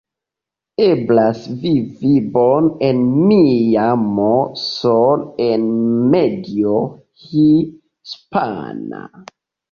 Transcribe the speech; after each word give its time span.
Eblas 0.83 1.39
vivi 1.63 2.13
bone 2.37 2.87
en 2.87 3.01
Miamo 3.31 4.29
sole 4.61 5.27
en 5.49 5.67
medio 6.15 6.73
hispana. 7.27 9.03